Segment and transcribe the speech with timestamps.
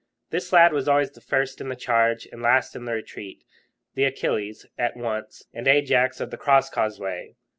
[0.31, 3.43] This lad was always first in the charge and last in the retreat
[3.93, 7.35] the Achilles, at once, and Ajax of the Crosscauseway.